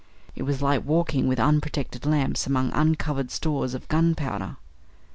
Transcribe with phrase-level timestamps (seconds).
[0.35, 4.57] It was like walking with unprotected lamps among uncovered stores of gun powder.